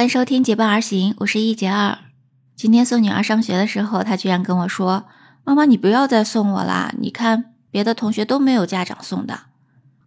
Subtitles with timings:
[0.00, 1.98] 欢迎收听结伴而行，我是一杰二。
[2.56, 5.04] 今天送女儿上学的时候，她居然跟我说
[5.44, 6.90] ：“妈妈，你不要再送我啦！
[6.98, 9.40] 你看别的同学都没有家长送的。”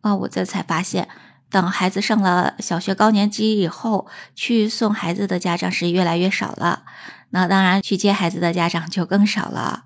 [0.01, 1.07] 啊，我这才发现，
[1.51, 6.85] 等孩子上了小学高年级以后，去送孩子的家长是越来越少了。
[7.29, 9.83] 那当然，去接孩子的家长就更少了。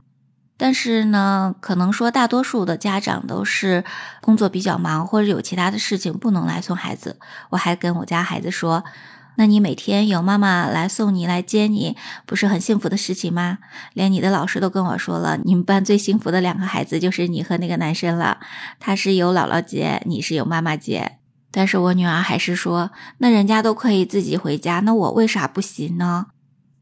[0.56, 3.84] 但是呢，可能说大多数的家长都是
[4.22, 7.20] 工作比较忙，或者有其他的事情不能来送孩子。
[7.50, 8.86] 我还跟我家孩子说。
[9.38, 13.60] 那你每天有妈妈来送你来接你，不是很幸福的事情吗？
[13.94, 18.40] 连你的老师都跟我说了，你们班最幸福的两个孩子就是你和那个男生了。
[18.80, 21.20] 他是有姥姥接，你是有妈妈接。
[21.52, 26.26] 但是我女儿还是说，那人家都可以自己回家，那我为啥不行呢？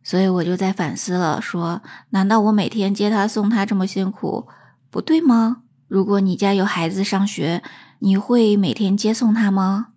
[0.01, 1.81] 所以我就在反思了，说
[2.11, 4.47] 难道我每天接他送他这么辛苦，
[4.89, 5.57] 不对吗？
[5.87, 7.61] 如果你家有孩子上学，
[7.99, 9.87] 你会每天接送他吗？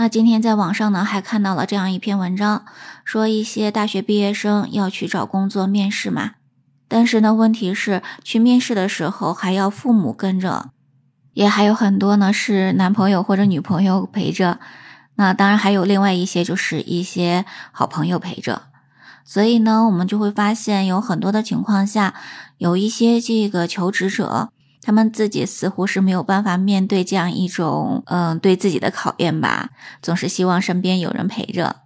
[0.00, 2.64] 那今天在网上呢，还看到了这样一篇文章，
[3.04, 6.34] 说一些大学毕业生要去找工作面试嘛，
[6.86, 10.70] 但是呢，问题是去面试的时候还要父母跟着，
[11.32, 14.60] 也还有很多呢是男朋友或者女朋友陪着，
[15.16, 18.62] 那当然还有另外一些就是一些好朋友陪着，
[19.24, 22.14] 所以呢，我们就会发现有很多的情况下，
[22.58, 24.50] 有一些这个求职者。
[24.80, 29.70] 他们自己似乎是没有办法面对这样一种，嗯，对自己的考验吧，
[30.00, 31.76] 总是希望身边有人陪着。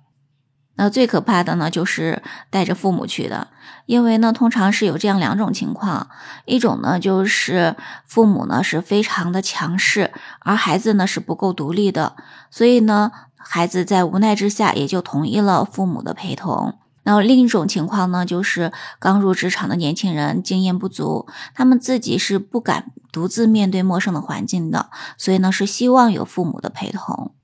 [0.76, 3.48] 那最可怕的呢，就是带着父母去的，
[3.86, 6.08] 因为呢，通常是有这样两种情况：
[6.46, 7.76] 一种呢，就是
[8.06, 12.16] 父母呢是非常的强势，而孩子呢是不够独立的，
[12.50, 16.78] 所以呢，孩子在无奈之下也就同意了父母的陪同。
[17.04, 27.34] 那另一种情况呢，就是刚入职场的年轻人经验不足，他们自己是不敢独自面对陌生的环境的，所以呢是希望有父母的陪同。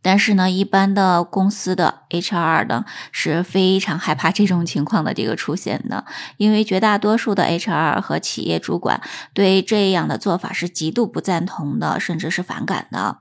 [0.00, 6.04] 但是呢，一般的公司的 HR 呢是非常害怕这种情况的这个出现的，
[6.36, 9.02] 因为绝大多数的 HR 和企业主管
[9.34, 13.18] 对这样的做法是极度不赞同的，甚至是反感的。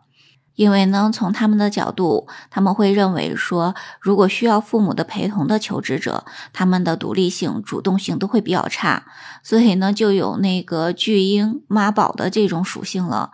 [0.58, 9.06] 因为呢，从他们的角度，他们会认为说，如果需要父母的陪同的求职者，他们的独立性、主动性都会比较差，
[9.44, 13.30] 所以呢，就有那个巨婴妈宝的这种属性了，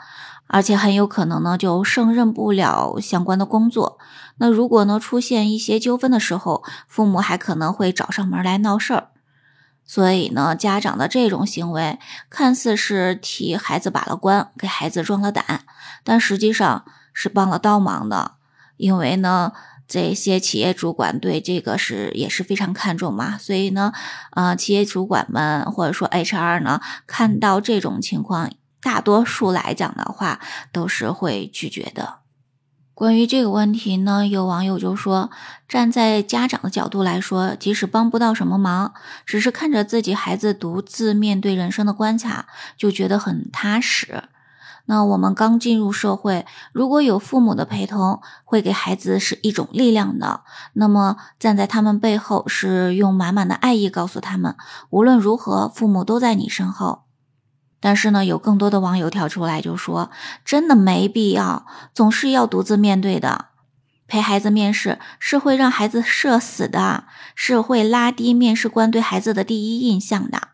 [0.48, 3.98] 而且很有可能呢，就胜任不了相关的工作。
[4.40, 9.08] 那如果呢，出现一些纠纷的时候，父母还可能会找上门来闹事儿。
[9.86, 15.62] 所以呢，家长的这种行为看似是替孩子把了关，给孩子壮了胆，
[16.04, 16.84] 但实际上。
[17.14, 18.34] 是帮了倒忙的，
[18.78, 19.54] 因为呢，
[19.88, 23.94] 这些企业主管对这个是也是非常看重嘛，所以呢，
[24.32, 28.50] 呃，企业主管们或者说 HR 呢，看到这种情况，
[28.82, 30.40] 大多数来讲的话
[30.72, 32.16] 都是会拒绝的。
[32.96, 35.32] 关于这个问题呢，有网友就说，
[35.68, 38.94] 站在家长的角度来说，即使帮不到什么忙，
[39.26, 42.46] 只是看着自己孩子独自面对人生的关卡，
[42.78, 44.26] 就觉得很踏实。
[44.86, 50.42] 那我们刚进入社会，如果有父母的陪同，会给孩子是一种力量的。
[50.74, 54.56] 那么站在他们背后，是用满满的爱意告诉他们，
[54.90, 57.04] 无论如何，父母都在你身后。
[57.80, 60.10] 但是呢，有更多的网友跳出来就说，
[60.44, 63.46] 真的没必要，总是要独自面对的。
[64.06, 67.06] 陪孩子面试是会让孩子社死的，
[67.36, 70.50] 是会拉低面试官对孩子的第一印象的。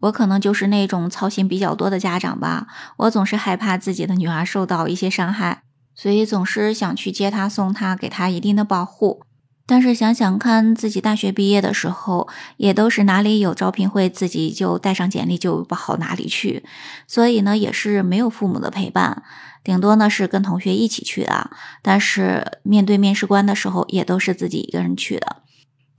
[0.00, 2.66] 我可能就是那种操心比较多的家长吧，
[2.98, 5.62] 我总是害怕自己的女儿受到一些伤害，
[5.94, 9.22] 所以总是想去接她、送她，给她一定的保护。
[9.66, 12.26] 但是想想看，自己大学毕业的时候，
[12.56, 16.64] 也都是哪里有招聘会，自己就带上简历就跑哪里去，
[17.06, 19.22] 所以呢，也是没有父母的陪伴，
[19.62, 21.50] 顶多呢是跟同学一起去的。
[21.82, 25.42] 但是面对面试官的时候，也都是自己一个人去的。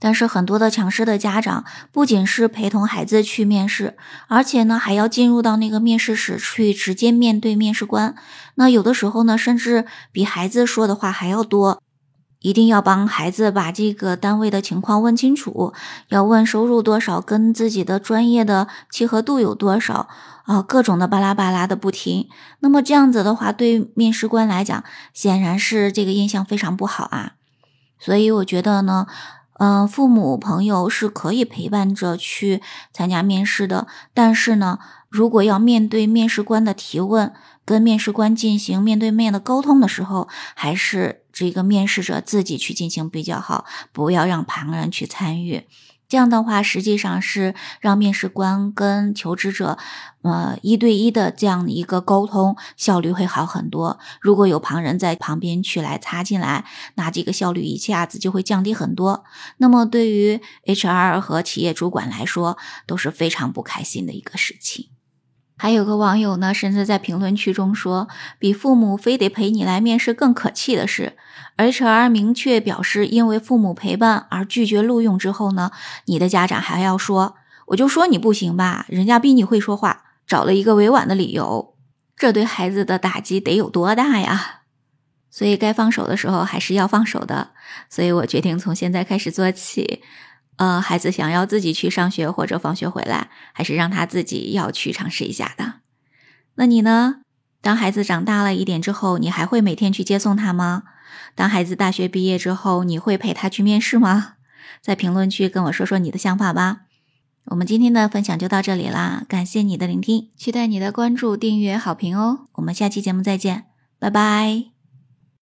[0.02, 1.62] 但是很多的强势的家长
[1.92, 8.14] 不仅是陪同孩子去面试，而且呢还要进入到那个面试室去直接面对面试官。
[8.54, 11.82] 那有的时候呢，甚至比孩子说的话还要多，
[12.40, 15.74] 一定要帮孩子把这个单位的情况问清楚，
[16.08, 20.08] 要问收入多少，跟自己的专业的契合度有多少
[20.46, 22.26] 啊，各种的巴拉巴拉的不停。
[22.60, 24.82] 那么这样子的话，对面试官来讲，
[25.12, 27.32] 显然是这个印象非常不好啊。
[27.98, 29.06] 所以我觉得呢。
[29.60, 32.62] 嗯，父母朋友是可以陪伴着去
[32.94, 34.78] 参加面试的，但是呢，
[35.10, 37.34] 如果要面对面试官的提问，
[37.66, 45.66] 跟面试官进行面对面的沟通的时候，还是这个面试者自己去进行比较好，不要让旁人去参与。
[46.10, 49.78] 这样的话，实际上是让面试官跟求职者，
[50.22, 54.00] 呃，一对一的这样的一个沟通效率会好很多。
[54.20, 56.64] 如果有旁人在旁边去来插进来，
[56.96, 59.22] 那这个效率一下子就会降低很多。
[59.58, 62.58] 那么对于 HR 和企业主管来说，
[62.88, 64.88] 都是非常不开心的一个事情。
[65.62, 68.08] 还有个网友呢，甚至在评论区中说，
[68.38, 71.18] 比父母非得陪你来面试更可气的是
[71.58, 75.70] ，HR 明确表示因为父母陪伴而拒绝录用之后呢，
[76.06, 77.34] 你的家长还要说，
[77.66, 81.74] 我就说你不行吧，人家比你会说话，找了一个委婉的理由，
[82.16, 84.60] 这对孩子的打击得有多大呀？
[85.30, 87.50] 所以该放手的时候还是要放手的，
[87.90, 90.02] 所以我决定从现在开始做起。
[90.60, 95.76] 呃，孩子想要自己去上学或者放学回来，还是让他自己要去尝试一下的。
[96.56, 97.22] 那你呢？
[97.62, 100.82] 当孩子长大了一点之后，你还会每天去接送他吗？
[101.34, 104.34] 当孩子大学毕业之后，你会陪他去面试吗？
[104.82, 106.82] 在评论区跟我说说你的想法吧。
[107.46, 112.48] 我们今天的分享就到这里啦，感谢你的聆听，期待你的关注、订阅、好评哦。
[112.56, 113.64] 我们下期节目再见，
[113.98, 114.79] 拜拜。